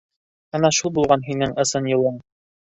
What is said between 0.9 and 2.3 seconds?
булған һинен ысын юлын